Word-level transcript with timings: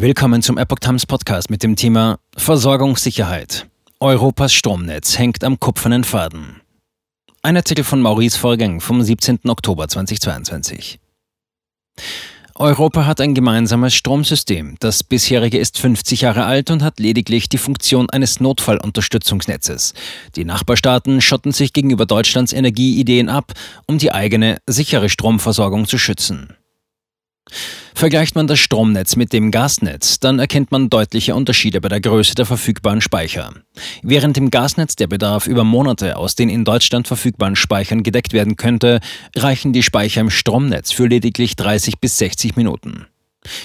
Willkommen 0.00 0.42
zum 0.42 0.58
Epoch 0.58 0.78
Times 0.78 1.06
Podcast 1.06 1.50
mit 1.50 1.64
dem 1.64 1.74
Thema 1.74 2.20
Versorgungssicherheit. 2.36 3.66
Europas 3.98 4.52
Stromnetz 4.52 5.18
hängt 5.18 5.42
am 5.42 5.58
kupfernen 5.58 6.04
Faden. 6.04 6.60
Ein 7.42 7.56
Artikel 7.56 7.82
von 7.82 8.00
Maurice 8.00 8.38
Vorgang 8.38 8.80
vom 8.80 9.02
17. 9.02 9.40
Oktober 9.48 9.88
2022. 9.88 11.00
Europa 12.54 13.06
hat 13.06 13.20
ein 13.20 13.34
gemeinsames 13.34 13.92
Stromsystem. 13.92 14.76
Das 14.78 15.02
bisherige 15.02 15.58
ist 15.58 15.78
50 15.78 16.20
Jahre 16.20 16.44
alt 16.44 16.70
und 16.70 16.84
hat 16.84 17.00
lediglich 17.00 17.48
die 17.48 17.58
Funktion 17.58 18.08
eines 18.08 18.38
Notfallunterstützungsnetzes. 18.38 19.94
Die 20.36 20.44
Nachbarstaaten 20.44 21.20
schotten 21.20 21.50
sich 21.50 21.72
gegenüber 21.72 22.06
Deutschlands 22.06 22.52
Energieideen 22.52 23.28
ab, 23.28 23.52
um 23.86 23.98
die 23.98 24.12
eigene 24.12 24.58
sichere 24.68 25.08
Stromversorgung 25.08 25.88
zu 25.88 25.98
schützen. 25.98 26.54
Vergleicht 27.94 28.34
man 28.34 28.46
das 28.46 28.58
Stromnetz 28.58 29.16
mit 29.16 29.32
dem 29.32 29.50
Gasnetz, 29.50 30.20
dann 30.20 30.38
erkennt 30.38 30.70
man 30.70 30.90
deutliche 30.90 31.34
Unterschiede 31.34 31.80
bei 31.80 31.88
der 31.88 32.00
Größe 32.00 32.34
der 32.34 32.46
verfügbaren 32.46 33.00
Speicher. 33.00 33.52
Während 34.02 34.36
im 34.38 34.50
Gasnetz 34.50 34.96
der 34.96 35.06
Bedarf 35.06 35.46
über 35.46 35.64
Monate 35.64 36.16
aus 36.16 36.34
den 36.34 36.48
in 36.48 36.64
Deutschland 36.64 37.08
verfügbaren 37.08 37.56
Speichern 37.56 38.02
gedeckt 38.02 38.32
werden 38.32 38.56
könnte, 38.56 39.00
reichen 39.34 39.72
die 39.72 39.82
Speicher 39.82 40.20
im 40.20 40.30
Stromnetz 40.30 40.92
für 40.92 41.06
lediglich 41.06 41.56
30 41.56 41.98
bis 41.98 42.18
60 42.18 42.56
Minuten. 42.56 43.06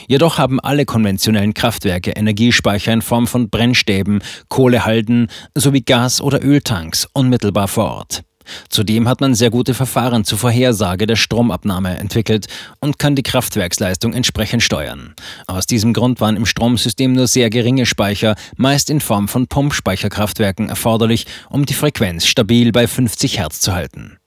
Jedoch 0.07 0.37
haben 0.37 0.59
alle 0.59 0.85
konventionellen 0.85 1.53
Kraftwerke 1.53 2.11
Energiespeicher 2.11 2.93
in 2.93 3.01
Form 3.01 3.27
von 3.27 3.49
Brennstäben, 3.49 4.21
Kohlehalden 4.47 5.27
sowie 5.55 5.81
Gas- 5.81 6.21
oder 6.21 6.43
Öltanks 6.43 7.07
unmittelbar 7.13 7.67
vor 7.67 7.85
Ort. 7.85 8.23
Zudem 8.69 9.07
hat 9.07 9.21
man 9.21 9.35
sehr 9.35 9.49
gute 9.49 9.73
Verfahren 9.73 10.23
zur 10.25 10.37
Vorhersage 10.37 11.07
der 11.07 11.15
Stromabnahme 11.15 11.97
entwickelt 11.97 12.47
und 12.79 12.99
kann 12.99 13.15
die 13.15 13.23
Kraftwerksleistung 13.23 14.13
entsprechend 14.13 14.63
steuern. 14.63 15.13
Aus 15.47 15.65
diesem 15.65 15.93
Grund 15.93 16.21
waren 16.21 16.37
im 16.37 16.45
Stromsystem 16.45 17.13
nur 17.13 17.27
sehr 17.27 17.49
geringe 17.49 17.85
Speicher, 17.85 18.35
meist 18.57 18.89
in 18.89 19.01
Form 19.01 19.27
von 19.27 19.47
Pumpspeicherkraftwerken, 19.47 20.69
erforderlich, 20.69 21.25
um 21.49 21.65
die 21.65 21.73
Frequenz 21.73 22.25
stabil 22.25 22.71
bei 22.71 22.87
50 22.87 23.39
Hertz 23.39 23.61
zu 23.61 23.73
halten. 23.73 24.17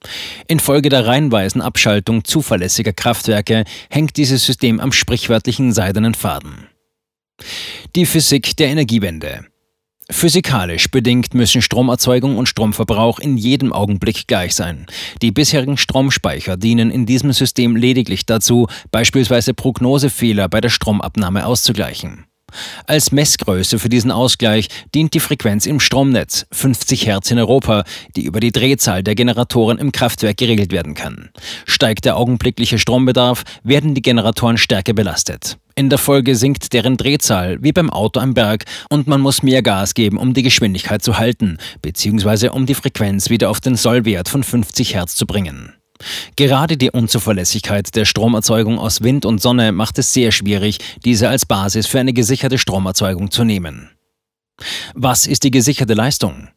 Infolge 0.48 0.88
der 0.88 1.06
reihenweisen 1.06 1.60
Abschaltung 1.60 2.24
zuverlässiger 2.24 2.92
Kraftwerke 2.92 3.64
hängt 3.90 4.16
dieses 4.16 4.44
System 4.44 4.80
am 4.80 4.92
sprichwörtlichen 4.92 5.72
seidenen 5.72 6.14
Faden. 6.14 6.68
Die 7.94 8.06
Physik 8.06 8.56
der 8.56 8.68
Energiewende. 8.68 9.46
Physikalisch 10.08 10.88
bedingt 10.88 11.34
müssen 11.34 11.62
Stromerzeugung 11.62 12.38
und 12.38 12.48
Stromverbrauch 12.48 13.18
in 13.18 13.36
jedem 13.36 13.72
Augenblick 13.72 14.28
gleich 14.28 14.54
sein. 14.54 14.86
Die 15.20 15.32
bisherigen 15.32 15.76
Stromspeicher 15.76 16.56
dienen 16.56 16.92
in 16.92 17.06
diesem 17.06 17.32
System 17.32 17.74
lediglich 17.74 18.24
dazu, 18.24 18.68
beispielsweise 18.92 19.52
Prognosefehler 19.52 20.48
bei 20.48 20.60
der 20.60 20.68
Stromabnahme 20.68 21.44
auszugleichen. 21.44 22.26
Als 22.86 23.12
Messgröße 23.12 23.78
für 23.78 23.88
diesen 23.88 24.10
Ausgleich 24.10 24.68
dient 24.94 25.14
die 25.14 25.20
Frequenz 25.20 25.66
im 25.66 25.80
Stromnetz 25.80 26.46
50 26.52 27.06
Hertz 27.06 27.30
in 27.30 27.38
Europa, 27.38 27.84
die 28.16 28.24
über 28.24 28.40
die 28.40 28.52
Drehzahl 28.52 29.02
der 29.02 29.14
Generatoren 29.14 29.78
im 29.78 29.92
Kraftwerk 29.92 30.36
geregelt 30.36 30.72
werden 30.72 30.94
kann. 30.94 31.30
Steigt 31.64 32.04
der 32.04 32.16
augenblickliche 32.16 32.78
Strombedarf, 32.78 33.44
werden 33.62 33.94
die 33.94 34.02
Generatoren 34.02 34.58
stärker 34.58 34.92
belastet. 34.92 35.58
In 35.78 35.90
der 35.90 35.98
Folge 35.98 36.36
sinkt 36.36 36.72
deren 36.72 36.96
Drehzahl, 36.96 37.58
wie 37.60 37.72
beim 37.72 37.90
Auto 37.90 38.18
am 38.20 38.32
Berg, 38.32 38.64
und 38.88 39.06
man 39.06 39.20
muss 39.20 39.42
mehr 39.42 39.62
Gas 39.62 39.92
geben, 39.92 40.16
um 40.16 40.32
die 40.32 40.42
Geschwindigkeit 40.42 41.02
zu 41.02 41.18
halten, 41.18 41.58
beziehungsweise 41.82 42.52
um 42.52 42.64
die 42.64 42.74
Frequenz 42.74 43.28
wieder 43.28 43.50
auf 43.50 43.60
den 43.60 43.76
Sollwert 43.76 44.30
von 44.30 44.42
50 44.42 44.94
Hertz 44.94 45.16
zu 45.16 45.26
bringen. 45.26 45.74
Gerade 46.36 46.76
die 46.76 46.90
Unzuverlässigkeit 46.90 47.94
der 47.94 48.04
Stromerzeugung 48.04 48.78
aus 48.78 49.02
Wind 49.02 49.24
und 49.24 49.40
Sonne 49.40 49.72
macht 49.72 49.98
es 49.98 50.12
sehr 50.12 50.32
schwierig, 50.32 50.78
diese 51.04 51.28
als 51.28 51.46
Basis 51.46 51.86
für 51.86 52.00
eine 52.00 52.12
gesicherte 52.12 52.58
Stromerzeugung 52.58 53.30
zu 53.30 53.44
nehmen. 53.44 53.90
Was 54.94 55.26
ist 55.26 55.42
die 55.42 55.50
gesicherte 55.50 55.94
Leistung? 55.94 56.48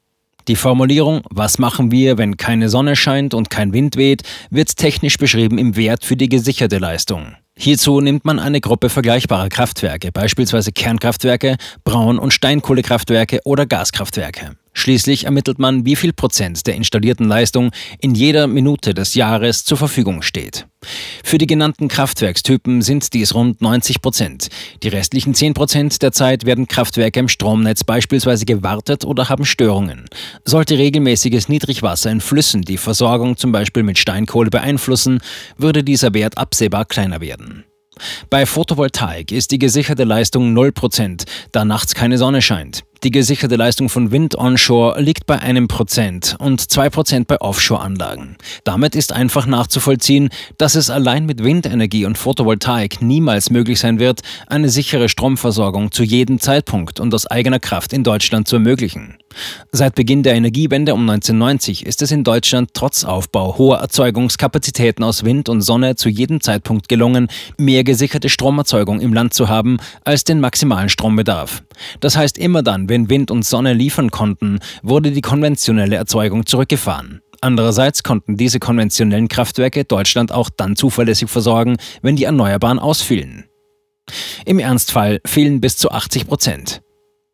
Die 0.48 0.56
Formulierung 0.56 1.22
Was 1.30 1.60
machen 1.60 1.92
wir, 1.92 2.18
wenn 2.18 2.38
keine 2.38 2.70
Sonne 2.70 2.96
scheint 2.96 3.34
und 3.34 3.50
kein 3.50 3.74
Wind 3.74 3.98
weht, 3.98 4.24
wird 4.50 4.78
technisch 4.78 5.18
beschrieben 5.18 5.58
im 5.58 5.76
Wert 5.76 6.06
für 6.06 6.18
die 6.18 6.30
gesicherte 6.30 6.80
Leistung. 6.80 7.36
Hierzu 7.56 8.00
nimmt 8.00 8.26
man 8.26 8.40
eine 8.40 8.62
Gruppe 8.62 8.90
vergleichbarer 8.90 9.50
Kraftwerke, 9.50 10.12
beispielsweise 10.12 10.72
Kernkraftwerke, 10.72 11.58
Braun- 11.84 12.18
und 12.18 12.34
Steinkohlekraftwerke 12.34 13.42
oder 13.44 13.66
Gaskraftwerke. 13.66 14.56
Schließlich 14.80 15.26
ermittelt 15.26 15.60
man, 15.60 15.84
wie 15.84 15.98
viel 15.98 16.14
Prozent 16.14 16.66
der 16.66 16.76
installierten 16.76 17.28
Leistung 17.28 17.72
in 18.00 18.16
jeder 18.16 18.48
Minute 18.48 18.94
des 18.94 19.14
Jahres 19.14 19.66
zur 19.66 19.76
Verfügung 19.78 20.22
steht. 20.22 20.68
Für 21.22 21.38
die 21.38 21.48
genannten 21.48 21.90
Kraftwerkstypen 21.90 22.82
sind 22.82 23.14
dies 23.14 23.36
rund 23.36 23.62
90 23.62 24.02
Prozent. 24.02 24.48
Die 24.82 24.88
restlichen 24.88 25.36
10 25.36 25.54
Prozent 25.54 26.02
der 26.02 26.14
Zeit 26.14 26.46
werden 26.46 26.70
Kraftwerke 26.70 27.20
im 27.20 27.28
Stromnetz 27.28 27.84
beispielsweise 27.84 28.46
gewartet 28.46 29.04
oder 29.04 29.28
haben 29.28 29.44
Störungen. 29.44 30.06
Sollte 30.46 30.78
regelmäßiges 30.78 31.50
Niedrigwasser 31.50 32.10
in 32.10 32.22
Flüssen 32.22 32.62
die 32.62 32.78
Versorgung 32.78 33.36
zum 33.36 33.52
Beispiel 33.52 33.84
mit 33.84 34.00
Steinkohle 34.00 34.50
beeinflussen, 34.50 35.20
würde 35.58 35.84
dieser 35.84 36.14
Wert 36.14 36.38
absehbar 36.38 36.86
kleiner 36.86 37.20
werden. 37.20 37.66
Bei 38.30 38.46
Photovoltaik 38.46 39.34
ist 39.34 39.52
die 39.52 39.60
gesicherte 39.60 40.06
Leistung 40.06 40.58
0%, 40.58 41.26
da 41.52 41.66
nachts 41.66 41.96
keine 41.96 42.18
Sonne 42.18 42.42
scheint. 42.42 42.84
Die 43.04 43.12
gesicherte 43.12 43.56
Leistung 43.56 43.88
von 43.88 44.12
Wind 44.12 44.38
onshore 44.38 45.00
liegt 45.00 45.26
bei 45.26 45.40
einem 45.40 45.70
Prozent 45.70 46.36
und 46.38 46.70
zwei 46.70 46.90
Prozent 46.90 47.28
bei 47.28 47.40
Offshore-Anlagen. 47.40 48.36
Damit 48.66 48.94
ist 48.94 49.14
einfach 49.14 49.46
nachzuvollziehen, 49.46 50.28
dass 50.58 50.76
es 50.76 50.90
allein 50.90 51.26
mit 51.26 51.42
Windenergie 51.42 52.06
und 52.06 52.18
Photovoltaik 52.18 53.02
niemals 53.02 53.52
möglich 53.52 53.80
sein 53.80 54.00
wird, 54.00 54.20
eine 54.48 54.68
sichere 54.68 55.08
Stromversorgung 55.08 55.94
zu 55.94 56.04
jedem 56.04 56.42
Zeitpunkt 56.42 57.00
und 57.00 57.14
aus 57.14 57.26
eigener 57.26 57.60
Kraft 57.60 57.94
in 57.94 58.04
Deutschland 58.04 58.50
zu 58.50 58.58
ermöglichen. 58.58 59.19
Seit 59.72 59.96
Beginn 59.96 60.24
der 60.24 60.36
Energiewende 60.36 60.94
um 60.94 61.02
1990 61.02 61.86
ist 61.86 62.02
es 62.02 62.12
in 62.12 62.24
Deutschland 62.24 62.72
trotz 62.74 63.04
Aufbau 63.04 63.58
hoher 63.58 63.78
Erzeugungskapazitäten 63.78 65.04
aus 65.04 65.24
Wind 65.24 65.50
und 65.50 65.62
Sonne 65.62 65.96
zu 65.96 66.10
jedem 66.10 66.42
Zeitpunkt 66.42 66.90
gelungen, 66.90 67.28
mehr 67.58 67.84
gesicherte 67.84 68.30
Stromerzeugung 68.30 69.00
im 69.00 69.14
Land 69.14 69.34
zu 69.34 69.48
haben 69.48 69.78
als 70.04 70.24
den 70.24 70.40
maximalen 70.40 70.90
Strombedarf. 70.90 71.64
Das 72.00 72.18
heißt, 72.18 72.38
immer 72.38 72.64
dann, 72.64 72.90
wenn 72.90 73.10
Wind 73.10 73.32
und 73.32 73.46
Sonne 73.46 73.74
liefern 73.74 74.12
konnten, 74.12 74.60
wurde 74.82 75.12
die 75.12 75.22
konventionelle 75.22 75.96
Erzeugung 75.96 76.46
zurückgefahren. 76.46 77.22
Andererseits 77.42 78.04
konnten 78.04 78.36
diese 78.36 78.60
konventionellen 78.60 79.30
Kraftwerke 79.30 79.86
Deutschland 79.86 80.32
auch 80.32 80.50
dann 80.50 80.76
zuverlässig 80.76 81.30
versorgen, 81.30 81.78
wenn 82.02 82.16
die 82.16 82.26
Erneuerbaren 82.26 82.80
ausfielen. 82.80 83.46
Im 84.46 84.60
Ernstfall 84.60 85.22
fehlen 85.26 85.62
bis 85.62 85.78
zu 85.78 85.92
80 85.92 86.28
Prozent. 86.28 86.82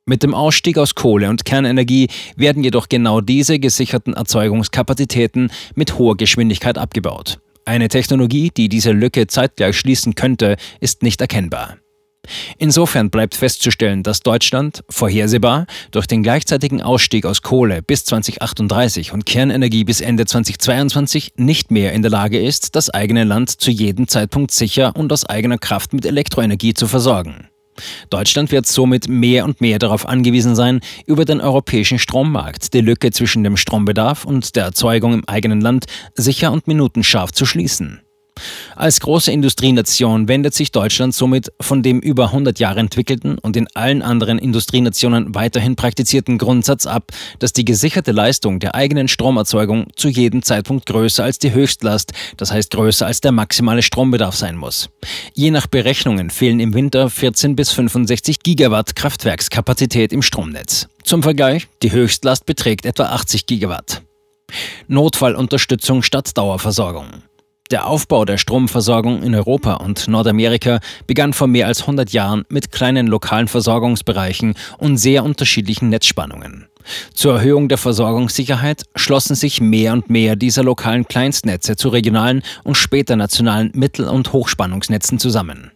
Mit 0.07 0.21
dem 0.21 0.35
Ausstieg 0.35 0.77
aus 0.77 0.93
Kohle 0.93 1.31
und 1.31 1.45
Kernenergie 1.45 2.09
werden 2.35 2.63
jedoch 2.63 2.89
genau 2.89 3.21
diese 3.21 3.57
gesicherten 3.57 4.13
Erzeugungskapazitäten 4.13 5.51
mit 5.73 5.97
hoher 5.97 6.16
Geschwindigkeit 6.16 6.77
abgebaut. 6.77 7.39
Eine 7.66 7.88
Technologie, 7.88 8.51
die 8.55 8.69
diese 8.69 8.91
Lücke 8.91 9.25
zeitgleich 9.25 9.75
schließen 9.75 10.13
könnte, 10.13 10.57
ist 10.79 11.01
nicht 11.01 11.21
erkennbar. 11.21 11.77
Insofern 12.59 13.09
bleibt 13.09 13.33
festzustellen, 13.33 14.03
dass 14.03 14.19
Deutschland, 14.19 14.83
vorhersehbar, 14.89 15.66
durch 15.89 16.05
den 16.05 16.22
gleichzeitigen 16.22 16.83
Ausstieg 16.83 17.25
aus 17.25 17.41
Kohle 17.41 17.81
bis 17.81 18.05
2038 18.05 19.11
und 19.11 19.25
Kernenergie 19.25 19.85
bis 19.85 20.01
Ende 20.01 20.25
2022 20.25 21.33
nicht 21.37 21.72
mehr 21.72 21.93
in 21.93 22.03
der 22.03 22.11
Lage 22.11 22.39
ist, 22.39 22.75
das 22.75 22.91
eigene 22.91 23.23
Land 23.23 23.49
zu 23.49 23.72
jedem 23.72 24.07
Zeitpunkt 24.07 24.51
sicher 24.51 24.95
und 24.95 25.11
aus 25.11 25.25
eigener 25.25 25.57
Kraft 25.57 25.93
mit 25.93 26.05
Elektroenergie 26.05 26.75
zu 26.75 26.87
versorgen. 26.87 27.47
Deutschland 28.09 28.51
wird 28.51 28.67
somit 28.67 29.07
mehr 29.07 29.45
und 29.45 29.61
mehr 29.61 29.79
darauf 29.79 30.07
angewiesen 30.07 30.55
sein, 30.55 30.81
über 31.05 31.25
den 31.25 31.41
europäischen 31.41 31.99
Strommarkt 31.99 32.73
die 32.73 32.81
Lücke 32.81 33.11
zwischen 33.11 33.43
dem 33.43 33.57
Strombedarf 33.57 34.25
und 34.25 34.55
der 34.55 34.65
Erzeugung 34.65 35.13
im 35.13 35.27
eigenen 35.27 35.61
Land 35.61 35.85
sicher 36.13 36.51
und 36.51 36.67
minutenscharf 36.67 37.31
zu 37.31 37.45
schließen. 37.45 38.04
Als 38.75 39.00
große 39.00 39.31
Industrienation 39.31 40.28
wendet 40.28 40.53
sich 40.53 40.72
Deutschland 40.72 41.13
somit 41.16 41.51
von 41.62 41.81
dem 41.81 42.00
über 42.00 42.25
100 42.25 42.59
Jahre 42.59 42.79
entwickelten 42.81 43.38
und 43.38 43.56
in 43.56 43.68
allen 43.73 44.01
anderen 44.01 44.37
Industrienationen 44.37 45.34
weiterhin 45.34 45.76
praktizierten 45.76 46.37
Grundsatz 46.37 46.85
ab, 46.85 47.11
dass 47.40 47.53
die 47.53 47.66
gesicherte 47.66 48.11
Leistung 48.11 48.59
der 48.59 48.76
eigenen 48.76 49.08
Stromerzeugung 49.08 49.87
zu 49.96 50.09
jedem 50.09 50.43
Zeitpunkt 50.43 50.85
größer 50.85 51.23
als 51.23 51.40
die 51.40 51.53
Höchstlast, 51.53 52.11
das 52.37 52.52
heißt 52.52 52.72
größer 52.72 53.05
als 53.05 53.22
der 53.22 53.32
maximale 53.32 53.82
Strombedarf 53.82 54.35
sein 54.35 54.58
muss. 54.58 54.90
Je 55.34 55.52
nach 55.52 55.67
Berechnungen 55.67 56.29
fehlen 56.29 56.59
im 56.59 56.73
Winter 56.73 57.09
14 57.09 57.55
bis 57.55 57.72
65 57.72 58.43
Gigawatt 58.43 58.96
Kraftwerkskapazität 58.96 60.11
im 60.11 60.22
Stromnetz. 60.22 60.88
Zum 61.03 61.23
Vergleich, 61.23 61.67
die 61.81 61.91
Höchstlast 61.91 62.46
beträgt 62.46 62.85
etwa 62.85 63.05
80 63.05 63.46
Gigawatt. 63.46 64.02
Notfallunterstützung 64.88 66.02
statt 66.02 66.38
Dauerversorgung. 66.38 67.23
Der 67.72 67.88
Aufbau 67.88 68.26
der 68.26 68.38
Stromversorgung 68.38 69.23
in 69.23 69.34
Europa 69.34 69.73
und 69.76 70.08
Nordamerika 70.08 70.79
begann 71.08 71.34
vor 71.34 71.47
mehr 71.47 71.66
als 71.66 71.82
100 71.82 72.12
Jahren 72.12 72.46
mit 72.47 72.72
kleinen 72.72 73.08
lokalen 73.08 73.47
Versorgungsbereichen 73.47 74.53
und 74.78 74.97
sehr 74.97 75.23
unterschiedlichen 75.23 75.90
Netzspannungen. 75.90 76.67
Zur 77.16 77.38
Erhöhung 77.38 77.67
der 77.67 77.79
Versorgungssicherheit 77.79 78.84
schlossen 78.96 79.34
sich 79.34 79.62
mehr 79.62 79.94
und 79.94 80.12
mehr 80.12 80.35
dieser 80.35 80.62
lokalen 80.62 81.08
Kleinstnetze 81.08 81.76
zu 81.76 81.90
regionalen 81.90 82.44
und 82.64 82.78
später 82.78 83.16
nationalen 83.16 83.72
Mittel- 83.73 84.09
und 84.09 84.32
Hochspannungsnetzen 84.32 85.17
zusammen. 85.17 85.72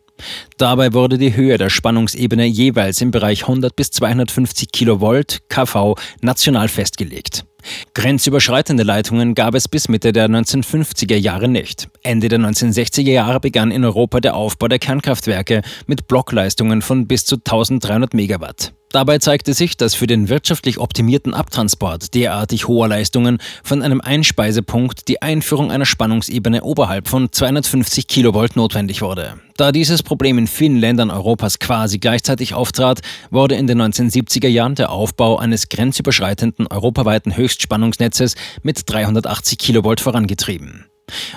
Dabei 0.58 0.94
wurde 0.94 1.18
die 1.18 1.36
Höhe 1.36 1.58
der 1.58 1.72
Spannungsebene 1.72 2.46
jeweils 2.46 3.02
im 3.02 3.10
Bereich 3.10 3.44
100 3.44 3.76
bis 3.76 3.90
250 3.90 4.72
Kilovolt 4.72 5.40
kV 5.50 5.96
national 6.22 6.68
festgelegt. 6.68 7.46
Grenzüberschreitende 7.94 8.84
Leitungen 8.84 9.36
gab 9.36 9.56
es 9.56 9.68
bis 9.68 9.90
Mitte 9.90 10.12
der 10.12 10.28
1950er 10.30 11.16
Jahre 11.16 11.48
nicht. 11.48 11.90
Ende 12.04 12.30
der 12.30 12.40
1960er 12.40 13.12
Jahre 13.12 13.40
begann 13.40 13.72
in 13.72 13.84
Europa 13.84 14.20
der 14.20 14.36
Aufbau 14.36 14.68
der 14.68 14.80
Kernkraftwerke 14.80 15.62
mit 15.88 16.08
Blockleistungen 16.08 16.82
von 16.82 17.08
bis 17.08 17.26
zu 17.26 17.36
1300 17.36 18.14
Megawatt. 18.14 18.74
Dabei 18.92 19.20
zeigte 19.20 19.54
sich, 19.54 19.78
dass 19.78 19.94
für 19.94 20.08
den 20.08 20.30
wirtschaftlich 20.30 20.80
optimierten 20.80 21.36
Abtransport 21.36 22.16
derartig 22.16 22.68
hoher 22.68 22.88
Leistungen 22.88 23.38
von 23.64 23.84
einem 23.84 24.02
Einspeisepunkt 24.02 25.08
die 25.08 25.22
Einführung 25.22 25.72
einer 25.72 25.86
Spannungsebene 25.86 26.64
oberhalb 26.64 27.08
von 27.08 27.32
250 27.32 28.08
Kilovolt 28.08 28.56
notwendig 28.56 29.04
wurde. 29.04 29.36
Da 29.58 29.72
dieses 29.72 30.02
Problem 30.02 30.40
in 30.40 30.48
vielen 30.48 30.78
Ländern 30.78 31.12
Europas 31.12 31.60
quasi 31.60 32.00
gleichzeitig 32.00 32.56
auftrat, 32.56 33.02
wurde 33.30 33.54
in 33.56 33.68
den 33.68 33.80
1970er 33.80 34.48
Jahren 34.48 34.74
der 34.74 34.92
Aufbau 34.92 35.38
eines 35.38 35.70
grenzüberschreitenden 35.70 36.66
europaweiten 36.66 37.38
Höchstspannungsnetzes 37.38 38.34
mit 38.64 38.90
380 38.90 39.60
Kilovolt 39.60 40.02
vorangetrieben. 40.02 40.86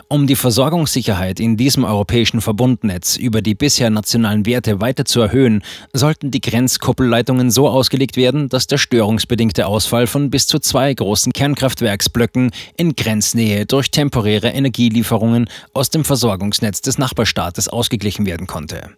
Um 0.09 0.27
die 0.27 0.37
Versorgungssicherheit 0.37 1.41
in 1.41 1.57
diesem 1.57 1.85
europäischen 1.85 2.41
Verbundnetz 2.41 3.17
über 3.17 3.43
die 3.43 3.55
bisher 3.55 3.91
nationalen 3.91 4.47
Werte 4.47 4.81
weiter 4.81 5.05
zu 5.05 5.21
erhöhen, 5.21 5.63
sollten 5.93 6.31
die 6.31 6.41
Grenzkuppelleitungen 6.41 7.51
so 7.51 7.69
ausgelegt 7.69 8.17
werden, 8.17 8.49
dass 8.49 8.67
der 8.67 8.79
störungsbedingte 8.79 9.67
Ausfall 9.67 10.07
von 10.07 10.31
bis 10.31 10.47
zu 10.47 10.59
zwei 10.59 10.93
großen 10.93 11.33
Kernkraftwerksblöcken 11.33 12.51
in 12.77 12.95
Grenznähe 12.97 13.67
durch 13.67 13.91
temporäre 13.91 14.49
Energielieferungen 14.49 15.49
aus 15.73 15.91
dem 15.91 16.05
Versorgungsnetz 16.05 16.81
des 16.81 16.99
Nachbarstaates 16.99 17.69
ausgeglichen 17.69 18.27
werden 18.27 18.47
konnte. 18.47 18.91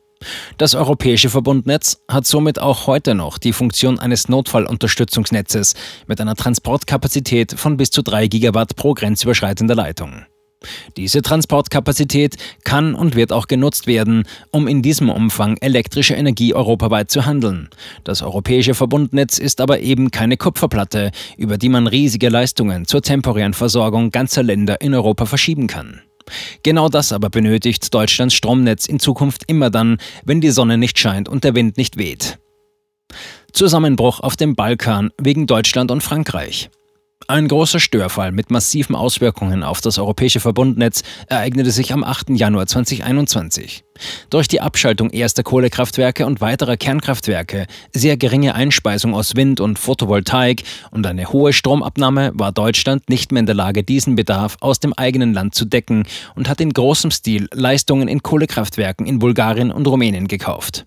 Das 0.58 0.74
europäische 0.74 1.28
Verbundnetz 1.28 2.00
hat 2.08 2.26
somit 2.26 2.58
auch 2.58 2.86
heute 2.86 3.14
noch 3.14 3.38
die 3.38 3.52
Funktion 3.52 3.98
eines 3.98 4.28
Notfallunterstützungsnetzes 4.28 5.74
mit 6.06 6.20
einer 6.20 6.34
Transportkapazität 6.34 7.58
von 7.58 7.76
bis 7.76 7.90
zu 7.90 8.02
3 8.02 8.28
Gigawatt 8.28 8.76
pro 8.76 8.94
grenzüberschreitender 8.94 9.74
Leitung. 9.74 10.24
Diese 10.96 11.22
Transportkapazität 11.22 12.36
kann 12.64 12.94
und 12.94 13.14
wird 13.16 13.32
auch 13.32 13.46
genutzt 13.46 13.86
werden, 13.86 14.24
um 14.50 14.66
in 14.66 14.82
diesem 14.82 15.10
Umfang 15.10 15.56
elektrische 15.58 16.14
Energie 16.14 16.54
europaweit 16.54 17.10
zu 17.10 17.26
handeln. 17.26 17.68
Das 18.04 18.22
europäische 18.22 18.74
Verbundnetz 18.74 19.38
ist 19.38 19.60
aber 19.60 19.80
eben 19.80 20.10
keine 20.10 20.36
Kupferplatte, 20.36 21.10
über 21.36 21.58
die 21.58 21.68
man 21.68 21.86
riesige 21.86 22.28
Leistungen 22.28 22.86
zur 22.86 23.02
temporären 23.02 23.54
Versorgung 23.54 24.10
ganzer 24.10 24.42
Länder 24.42 24.80
in 24.80 24.94
Europa 24.94 25.26
verschieben 25.26 25.66
kann. 25.66 26.00
Genau 26.62 26.88
das 26.88 27.12
aber 27.12 27.30
benötigt 27.30 27.92
Deutschlands 27.92 28.34
Stromnetz 28.34 28.86
in 28.86 28.98
Zukunft 28.98 29.42
immer 29.46 29.70
dann, 29.70 29.98
wenn 30.24 30.40
die 30.40 30.50
Sonne 30.50 30.78
nicht 30.78 30.98
scheint 30.98 31.28
und 31.28 31.44
der 31.44 31.54
Wind 31.54 31.76
nicht 31.76 31.98
weht. 31.98 32.38
Zusammenbruch 33.52 34.20
auf 34.20 34.36
dem 34.36 34.54
Balkan 34.56 35.10
wegen 35.18 35.46
Deutschland 35.46 35.90
und 35.90 36.02
Frankreich. 36.02 36.70
Ein 37.26 37.48
großer 37.48 37.80
Störfall 37.80 38.32
mit 38.32 38.50
massiven 38.50 38.94
Auswirkungen 38.94 39.62
auf 39.62 39.80
das 39.80 39.98
europäische 39.98 40.40
Verbundnetz 40.40 41.02
ereignete 41.26 41.70
sich 41.70 41.94
am 41.94 42.04
8. 42.04 42.30
Januar 42.30 42.66
2021. 42.66 43.82
Durch 44.28 44.46
die 44.46 44.60
Abschaltung 44.60 45.08
erster 45.08 45.42
Kohlekraftwerke 45.42 46.26
und 46.26 46.42
weiterer 46.42 46.76
Kernkraftwerke, 46.76 47.66
sehr 47.94 48.18
geringe 48.18 48.54
Einspeisung 48.54 49.14
aus 49.14 49.36
Wind 49.36 49.60
und 49.60 49.78
Photovoltaik 49.78 50.64
und 50.90 51.06
eine 51.06 51.32
hohe 51.32 51.54
Stromabnahme 51.54 52.32
war 52.34 52.52
Deutschland 52.52 53.08
nicht 53.08 53.32
mehr 53.32 53.40
in 53.40 53.46
der 53.46 53.54
Lage, 53.54 53.84
diesen 53.84 54.16
Bedarf 54.16 54.58
aus 54.60 54.80
dem 54.80 54.92
eigenen 54.92 55.32
Land 55.32 55.54
zu 55.54 55.64
decken 55.64 56.06
und 56.34 56.50
hat 56.50 56.60
in 56.60 56.74
großem 56.74 57.10
Stil 57.10 57.48
Leistungen 57.54 58.06
in 58.06 58.22
Kohlekraftwerken 58.22 59.06
in 59.06 59.18
Bulgarien 59.18 59.70
und 59.70 59.86
Rumänien 59.86 60.28
gekauft. 60.28 60.84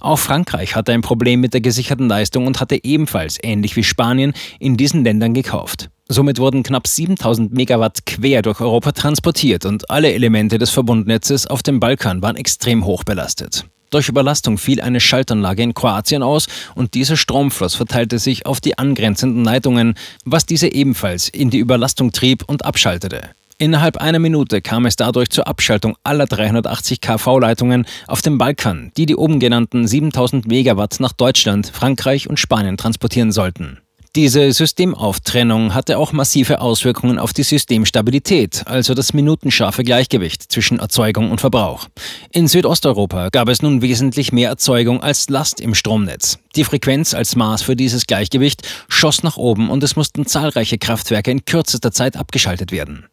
Auch 0.00 0.18
Frankreich 0.18 0.76
hatte 0.76 0.92
ein 0.92 1.00
Problem 1.00 1.40
mit 1.40 1.54
der 1.54 1.60
gesicherten 1.60 2.08
Leistung 2.08 2.46
und 2.46 2.60
hatte 2.60 2.82
ebenfalls, 2.82 3.38
ähnlich 3.42 3.76
wie 3.76 3.84
Spanien, 3.84 4.32
in 4.58 4.76
diesen 4.76 5.04
Ländern 5.04 5.34
gekauft. 5.34 5.90
Somit 6.08 6.38
wurden 6.38 6.62
knapp 6.62 6.86
7000 6.86 7.54
Megawatt 7.54 8.04
quer 8.04 8.42
durch 8.42 8.60
Europa 8.60 8.92
transportiert 8.92 9.64
und 9.64 9.88
alle 9.90 10.12
Elemente 10.12 10.58
des 10.58 10.70
Verbundnetzes 10.70 11.46
auf 11.46 11.62
dem 11.62 11.80
Balkan 11.80 12.20
waren 12.20 12.36
extrem 12.36 12.84
hoch 12.84 13.04
belastet. 13.04 13.64
Durch 13.88 14.08
Überlastung 14.08 14.58
fiel 14.58 14.80
eine 14.80 15.00
Schaltanlage 15.00 15.62
in 15.62 15.72
Kroatien 15.72 16.22
aus 16.22 16.48
und 16.74 16.94
dieser 16.94 17.16
Stromfluss 17.16 17.76
verteilte 17.76 18.18
sich 18.18 18.44
auf 18.44 18.60
die 18.60 18.76
angrenzenden 18.76 19.44
Leitungen, 19.44 19.94
was 20.24 20.46
diese 20.46 20.72
ebenfalls 20.72 21.28
in 21.28 21.48
die 21.48 21.58
Überlastung 21.58 22.10
trieb 22.10 22.42
und 22.46 22.64
abschaltete. 22.64 23.30
Innerhalb 23.58 23.98
einer 23.98 24.18
Minute 24.18 24.60
kam 24.60 24.84
es 24.84 24.96
dadurch 24.96 25.30
zur 25.30 25.46
Abschaltung 25.46 25.96
aller 26.02 26.26
380 26.26 27.00
kV-Leitungen 27.00 27.86
auf 28.08 28.20
dem 28.20 28.36
Balkan, 28.36 28.90
die 28.96 29.06
die 29.06 29.16
oben 29.16 29.38
genannten 29.38 29.86
7000 29.86 30.48
Megawatt 30.48 30.98
nach 30.98 31.12
Deutschland, 31.12 31.70
Frankreich 31.72 32.28
und 32.28 32.40
Spanien 32.40 32.76
transportieren 32.76 33.30
sollten. 33.30 33.78
Diese 34.16 34.52
Systemauftrännung 34.52 35.74
hatte 35.74 35.98
auch 35.98 36.12
massive 36.12 36.60
Auswirkungen 36.60 37.18
auf 37.18 37.32
die 37.32 37.42
Systemstabilität, 37.42 38.62
also 38.64 38.94
das 38.94 39.12
minutenscharfe 39.12 39.82
Gleichgewicht 39.82 40.52
zwischen 40.52 40.78
Erzeugung 40.78 41.32
und 41.32 41.40
Verbrauch. 41.40 41.88
In 42.30 42.46
Südosteuropa 42.46 43.30
gab 43.30 43.48
es 43.48 43.60
nun 43.60 43.82
wesentlich 43.82 44.30
mehr 44.30 44.50
Erzeugung 44.50 45.02
als 45.02 45.28
Last 45.30 45.60
im 45.60 45.74
Stromnetz. 45.74 46.38
Die 46.54 46.62
Frequenz 46.62 47.12
als 47.12 47.34
Maß 47.34 47.62
für 47.62 47.74
dieses 47.74 48.06
Gleichgewicht 48.06 48.62
schoss 48.88 49.24
nach 49.24 49.36
oben 49.36 49.68
und 49.68 49.82
es 49.82 49.96
mussten 49.96 50.26
zahlreiche 50.26 50.78
Kraftwerke 50.78 51.32
in 51.32 51.44
kürzester 51.44 51.90
Zeit 51.90 52.16
abgeschaltet 52.16 52.70
werden. 52.70 53.06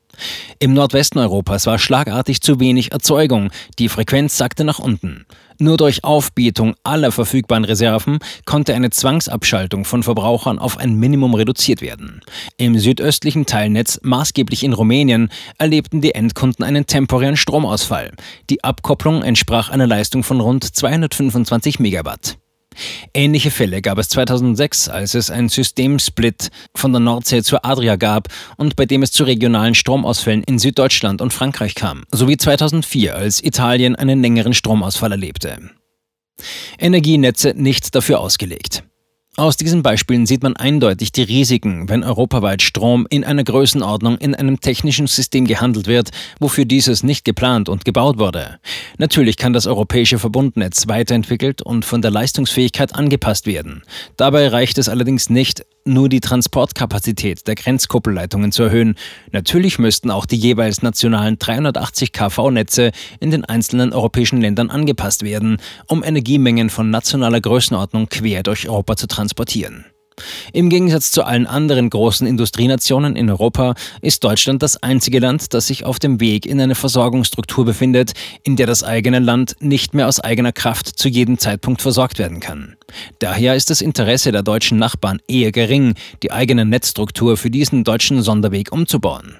Im 0.59 0.73
Nordwesten 0.73 1.19
Europas 1.19 1.65
war 1.65 1.79
schlagartig 1.79 2.41
zu 2.41 2.59
wenig 2.59 2.91
Erzeugung, 2.91 3.49
die 3.79 3.89
Frequenz 3.89 4.37
sackte 4.37 4.63
nach 4.63 4.79
unten. 4.79 5.25
Nur 5.61 5.77
durch 5.77 6.03
Aufbietung 6.03 6.73
aller 6.83 7.11
verfügbaren 7.11 7.65
Reserven 7.65 8.17
konnte 8.45 8.73
eine 8.73 8.89
Zwangsabschaltung 8.89 9.85
von 9.85 10.01
Verbrauchern 10.01 10.57
auf 10.57 10.77
ein 10.77 10.95
Minimum 10.95 11.35
reduziert 11.35 11.81
werden. 11.81 12.21
Im 12.57 12.79
südöstlichen 12.79 13.45
Teilnetz, 13.45 13.99
maßgeblich 14.01 14.63
in 14.63 14.73
Rumänien, 14.73 15.29
erlebten 15.59 16.01
die 16.01 16.15
Endkunden 16.15 16.65
einen 16.65 16.87
temporären 16.87 17.37
Stromausfall. 17.37 18.11
Die 18.49 18.63
Abkopplung 18.63 19.21
entsprach 19.21 19.69
einer 19.69 19.85
Leistung 19.85 20.23
von 20.23 20.39
rund 20.39 20.63
225 20.63 21.79
Megawatt. 21.79 22.37
Ähnliche 23.13 23.51
Fälle 23.51 23.81
gab 23.81 23.97
es 23.97 24.09
2006, 24.09 24.87
als 24.87 25.13
es 25.13 25.29
einen 25.29 25.49
Systemsplit 25.49 26.49
von 26.73 26.91
der 26.91 27.01
Nordsee 27.01 27.43
zur 27.43 27.65
Adria 27.65 27.95
gab 27.95 28.29
und 28.57 28.75
bei 28.75 28.85
dem 28.85 29.03
es 29.03 29.11
zu 29.11 29.23
regionalen 29.23 29.75
Stromausfällen 29.75 30.43
in 30.43 30.59
Süddeutschland 30.59 31.21
und 31.21 31.33
Frankreich 31.33 31.75
kam, 31.75 32.03
sowie 32.11 32.37
2004, 32.37 33.15
als 33.15 33.43
Italien 33.43 33.95
einen 33.95 34.21
längeren 34.21 34.53
Stromausfall 34.53 35.11
erlebte. 35.11 35.71
Energienetze 36.79 37.53
nicht 37.55 37.93
dafür 37.93 38.19
ausgelegt. 38.19 38.83
Aus 39.37 39.55
diesen 39.55 39.81
Beispielen 39.81 40.25
sieht 40.25 40.43
man 40.43 40.57
eindeutig 40.57 41.13
die 41.13 41.21
Risiken, 41.21 41.87
wenn 41.87 42.03
europaweit 42.03 42.61
Strom 42.61 43.07
in 43.09 43.23
einer 43.23 43.45
Größenordnung 43.45 44.17
in 44.17 44.35
einem 44.35 44.59
technischen 44.59 45.07
System 45.07 45.47
gehandelt 45.47 45.87
wird, 45.87 46.09
wofür 46.41 46.65
dieses 46.65 47.01
nicht 47.01 47.23
geplant 47.23 47.69
und 47.69 47.85
gebaut 47.85 48.19
wurde. 48.19 48.59
Natürlich 48.97 49.37
kann 49.37 49.53
das 49.53 49.67
europäische 49.67 50.19
Verbundnetz 50.19 50.89
weiterentwickelt 50.89 51.61
und 51.61 51.85
von 51.85 52.01
der 52.01 52.11
Leistungsfähigkeit 52.11 52.93
angepasst 52.93 53.47
werden. 53.47 53.83
Dabei 54.17 54.49
reicht 54.49 54.77
es 54.77 54.89
allerdings 54.89 55.29
nicht, 55.29 55.65
nur 55.85 56.09
die 56.09 56.19
Transportkapazität 56.19 57.47
der 57.47 57.55
Grenzkuppelleitungen 57.55 58.51
zu 58.51 58.63
erhöhen. 58.63 58.95
Natürlich 59.31 59.79
müssten 59.79 60.11
auch 60.11 60.25
die 60.25 60.35
jeweils 60.35 60.81
nationalen 60.81 61.39
380 61.39 62.11
kV-Netze 62.11 62.91
in 63.19 63.31
den 63.31 63.45
einzelnen 63.45 63.93
europäischen 63.93 64.41
Ländern 64.41 64.69
angepasst 64.69 65.23
werden, 65.23 65.57
um 65.87 66.03
Energiemengen 66.03 66.69
von 66.69 66.89
nationaler 66.89 67.41
Größenordnung 67.41 68.09
quer 68.09 68.43
durch 68.43 68.69
Europa 68.69 68.95
zu 68.95 69.07
transportieren. 69.21 69.85
Im 70.53 70.69
Gegensatz 70.69 71.11
zu 71.11 71.23
allen 71.23 71.47
anderen 71.47 71.89
großen 71.89 72.27
Industrienationen 72.27 73.15
in 73.15 73.29
Europa 73.29 73.75
ist 74.01 74.23
Deutschland 74.23 74.61
das 74.61 74.81
einzige 74.83 75.19
Land, 75.19 75.53
das 75.53 75.67
sich 75.67 75.85
auf 75.85 75.99
dem 75.99 76.19
Weg 76.19 76.45
in 76.45 76.59
eine 76.59 76.75
Versorgungsstruktur 76.75 77.65
befindet, 77.65 78.13
in 78.43 78.55
der 78.55 78.67
das 78.67 78.83
eigene 78.83 79.19
Land 79.19 79.55
nicht 79.59 79.93
mehr 79.93 80.07
aus 80.07 80.19
eigener 80.19 80.51
Kraft 80.51 80.87
zu 80.87 81.07
jedem 81.07 81.37
Zeitpunkt 81.37 81.81
versorgt 81.81 82.19
werden 82.19 82.39
kann. 82.39 82.75
Daher 83.19 83.55
ist 83.55 83.69
das 83.69 83.81
Interesse 83.81 84.31
der 84.31 84.43
deutschen 84.43 84.77
Nachbarn 84.77 85.19
eher 85.27 85.51
gering, 85.51 85.95
die 86.23 86.31
eigene 86.31 86.65
Netzstruktur 86.65 87.37
für 87.37 87.49
diesen 87.49 87.83
deutschen 87.83 88.21
Sonderweg 88.21 88.71
umzubauen. 88.71 89.37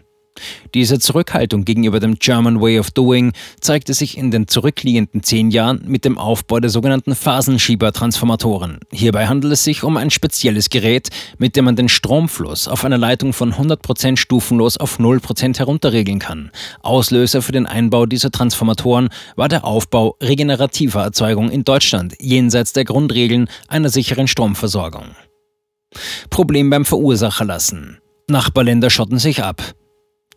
Diese 0.74 1.00
Zurückhaltung 1.00 1.66
gegenüber 1.66 2.00
dem 2.00 2.16
German 2.16 2.62
Way 2.62 2.80
of 2.80 2.92
Doing 2.92 3.34
zeigte 3.60 3.94
sich 3.94 4.18
in 4.18 4.32
den 4.32 4.48
zurückliegenden 4.48 5.24
zehn 5.24 5.52
Jahren 5.52 5.84
mit 5.86 6.06
dem 6.06 6.18
Aufbau 6.18 6.60
der 6.60 6.70
sogenannten 6.70 7.16
Phasenschieber-Transformatoren. 7.16 8.80
Hierbei 8.92 9.28
handelt 9.28 9.54
es 9.54 9.64
sich 9.64 9.84
um 9.84 9.98
ein 9.98 10.10
spezielles 10.10 10.70
Gerät, 10.70 11.10
mit 11.38 11.56
dem 11.56 11.66
man 11.66 11.76
den 11.76 11.90
Stromfluss 11.90 12.68
auf 12.68 12.86
einer 12.86 12.98
Leitung 12.98 13.34
von 13.34 13.54
100% 13.54 14.18
stufenlos 14.18 14.78
auf 14.78 15.00
0% 15.00 15.58
herunterregeln 15.58 16.20
kann. 16.20 16.52
Auslöser 16.82 17.42
für 17.42 17.52
den 17.52 17.66
Einbau 17.66 18.06
dieser 18.06 18.32
Transformatoren 18.32 19.10
war 19.36 19.50
der 19.50 19.66
Aufbau 19.66 20.16
regenerativer 20.22 21.04
Erzeugung 21.04 21.52
in 21.52 21.64
Deutschland 21.64 22.16
jenseits 22.20 22.74
der 22.74 22.86
Grundregeln 22.86 23.50
einer 23.68 23.90
sicheren 23.90 24.28
Stromversorgung. 24.28 25.08
Problem 26.30 26.70
beim 26.70 26.86
Verursacher 26.86 27.44
lassen. 27.44 27.98
Nachbarländer 28.30 28.90
schotten 28.90 29.20
sich 29.20 29.44
ab. 29.44 29.62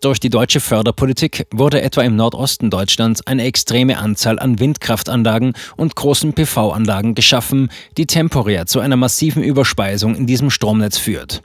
Durch 0.05 0.21
die 0.21 0.29
deutsche 0.29 0.61
Förderpolitik 0.61 1.47
wurde 1.51 1.81
etwa 1.81 2.03
im 2.03 2.15
Nordosten 2.15 2.69
Deutschlands 2.69 3.27
eine 3.27 3.45
extreme 3.45 3.97
Anzahl 3.97 4.39
an 4.39 4.61
Windkraftanlagen 4.61 5.55
und 5.79 5.97
großen 5.97 6.35
PV-Anlagen 6.35 7.15
geschaffen, 7.15 7.71
die 7.97 8.05
temporär 8.05 8.67
zu 8.67 8.81
einer 8.81 8.97
massiven 8.97 9.43
Überspeisung 9.43 10.15
in 10.15 10.27
diesem 10.27 10.51
Stromnetz 10.51 10.99
führt. 10.99 11.41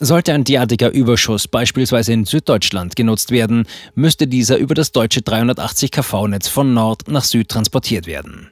Sollte 0.00 0.32
ein 0.32 0.42
derartiger 0.42 0.90
Überschuss 0.90 1.46
beispielsweise 1.46 2.12
in 2.12 2.24
Süddeutschland 2.24 2.96
genutzt 2.96 3.30
werden, 3.30 3.64
müsste 3.94 4.26
dieser 4.26 4.56
über 4.56 4.74
das 4.74 4.90
deutsche 4.90 5.22
380 5.22 5.92
kV-Netz 5.92 6.48
von 6.48 6.74
Nord 6.74 7.06
nach 7.06 7.22
Süd 7.22 7.48
transportiert 7.48 8.08
werden. 8.08 8.50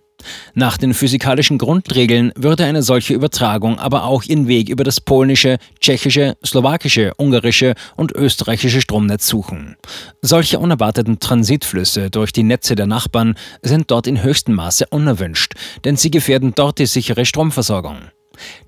Nach 0.54 0.76
den 0.76 0.94
physikalischen 0.94 1.58
Grundregeln 1.58 2.32
würde 2.36 2.64
eine 2.64 2.82
solche 2.82 3.14
Übertragung 3.14 3.78
aber 3.78 4.04
auch 4.04 4.22
ihren 4.22 4.48
Weg 4.48 4.68
über 4.68 4.84
das 4.84 5.00
polnische, 5.00 5.58
tschechische, 5.80 6.36
slowakische, 6.44 7.12
ungarische 7.16 7.74
und 7.96 8.12
österreichische 8.12 8.80
Stromnetz 8.80 9.26
suchen. 9.26 9.76
Solche 10.22 10.58
unerwarteten 10.58 11.20
Transitflüsse 11.20 12.10
durch 12.10 12.32
die 12.32 12.42
Netze 12.42 12.74
der 12.74 12.86
Nachbarn 12.86 13.36
sind 13.62 13.90
dort 13.90 14.06
in 14.06 14.22
höchstem 14.22 14.54
Maße 14.54 14.86
unerwünscht, 14.90 15.54
denn 15.84 15.96
sie 15.96 16.10
gefährden 16.10 16.52
dort 16.54 16.78
die 16.78 16.86
sichere 16.86 17.24
Stromversorgung. 17.24 17.98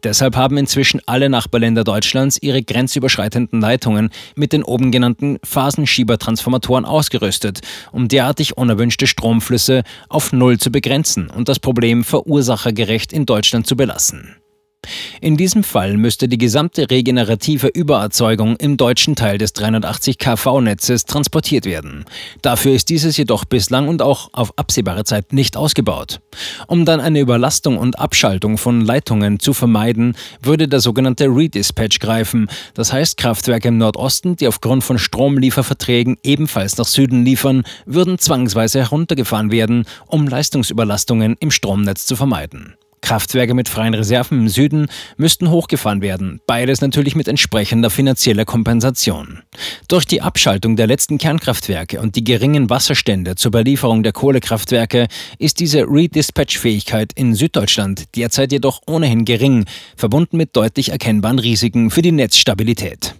Deshalb 0.02 0.36
haben 0.36 0.56
inzwischen 0.56 1.00
alle 1.06 1.28
Nachbarländer 1.28 1.84
Deutschlands 1.84 2.38
ihre 2.40 2.62
grenzüberschreitenden 2.62 3.60
Leitungen 3.60 4.10
mit 4.34 4.52
den 4.52 4.62
oben 4.62 4.92
genannten 4.92 5.38
Phasenschiebertransformatoren 5.44 6.84
ausgerüstet, 6.84 7.60
um 7.92 8.08
derartig 8.08 8.56
unerwünschte 8.56 9.06
Stromflüsse 9.06 9.82
auf 10.08 10.32
Null 10.32 10.58
zu 10.58 10.70
begrenzen 10.70 11.30
und 11.30 11.48
das 11.48 11.58
Problem 11.58 12.04
verursachergerecht 12.04 13.12
in 13.12 13.26
Deutschland 13.26 13.66
zu 13.66 13.76
belassen. 13.76 14.36
In 15.20 15.36
diesem 15.36 15.64
Fall 15.64 15.96
müsste 15.96 16.28
die 16.28 16.38
gesamte 16.38 16.90
regenerative 16.90 17.68
Übererzeugung 17.68 18.56
im 18.56 18.76
deutschen 18.76 19.16
Teil 19.16 19.38
des 19.38 19.52
380 19.52 20.18
kV-Netzes 20.18 21.04
transportiert 21.04 21.64
werden. 21.64 22.04
Dafür 22.42 22.72
ist 22.72 22.88
dieses 22.88 23.16
jedoch 23.16 23.44
bislang 23.44 23.88
und 23.88 24.02
auch 24.02 24.28
auf 24.32 24.56
absehbare 24.58 25.04
Zeit 25.04 25.32
nicht 25.32 25.56
ausgebaut. 25.56 26.20
Um 26.66 26.84
dann 26.84 27.00
eine 27.00 27.20
Überlastung 27.20 27.78
und 27.78 27.98
Abschaltung 27.98 28.58
von 28.58 28.80
Leitungen 28.80 29.40
zu 29.40 29.52
vermeiden, 29.52 30.16
würde 30.42 30.68
der 30.68 30.80
sogenannte 30.80 31.26
Redispatch 31.26 31.98
greifen. 31.98 32.48
Das 32.74 32.92
heißt, 32.92 33.16
Kraftwerke 33.16 33.68
im 33.68 33.78
Nordosten, 33.78 34.36
die 34.36 34.48
aufgrund 34.48 34.84
von 34.84 34.98
Stromlieferverträgen 34.98 36.16
ebenfalls 36.22 36.76
nach 36.76 36.86
Süden 36.86 37.24
liefern, 37.24 37.64
würden 37.86 38.18
zwangsweise 38.18 38.80
heruntergefahren 38.80 39.50
werden, 39.50 39.84
um 40.06 40.26
Leistungsüberlastungen 40.26 41.36
im 41.40 41.50
Stromnetz 41.50 42.06
zu 42.06 42.16
vermeiden. 42.16 42.74
Kraftwerke 43.04 43.52
mit 43.52 43.68
freien 43.68 43.92
Reserven 43.92 44.40
im 44.40 44.48
Süden 44.48 44.86
müssten 45.18 45.50
hochgefahren 45.50 46.00
werden, 46.00 46.40
beides 46.46 46.80
natürlich 46.80 47.14
mit 47.14 47.28
entsprechender 47.28 47.90
finanzieller 47.90 48.46
Kompensation. 48.46 49.42
Durch 49.88 50.06
die 50.06 50.22
Abschaltung 50.22 50.74
der 50.76 50.86
letzten 50.86 51.18
Kernkraftwerke 51.18 52.00
und 52.00 52.16
die 52.16 52.24
geringen 52.24 52.70
Wasserstände 52.70 53.36
zur 53.36 53.50
Belieferung 53.50 54.02
der 54.02 54.12
Kohlekraftwerke 54.12 55.08
ist 55.38 55.60
diese 55.60 55.80
Redispatch-Fähigkeit 55.80 57.12
in 57.14 57.34
Süddeutschland 57.34 58.16
derzeit 58.16 58.52
jedoch 58.52 58.80
ohnehin 58.86 59.26
gering, 59.26 59.66
verbunden 59.96 60.38
mit 60.38 60.56
deutlich 60.56 60.88
erkennbaren 60.88 61.38
Risiken 61.38 61.90
für 61.90 62.00
die 62.00 62.12
Netzstabilität. 62.12 63.14